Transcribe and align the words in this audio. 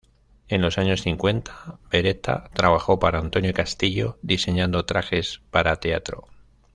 En 0.47 0.63
los 0.63 0.79
años 0.79 1.01
cincuenta, 1.03 1.77
Beretta 1.91 2.49
trabajó 2.55 2.97
para 2.97 3.19
Antonio 3.19 3.53
Castillo, 3.53 4.17
diseñando 4.23 4.83
trajes 4.83 5.43
para 5.51 5.75
teatro. 5.75 6.27